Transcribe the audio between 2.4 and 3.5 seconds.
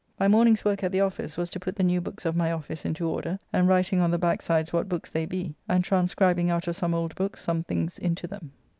office into order,